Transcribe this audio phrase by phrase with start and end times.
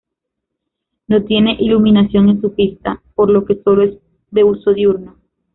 [1.07, 3.99] No tiene iluminación en su pista, por lo que solo es
[4.31, 5.17] de uso diurno.